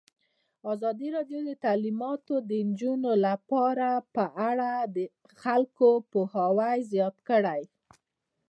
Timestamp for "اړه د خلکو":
4.49-5.89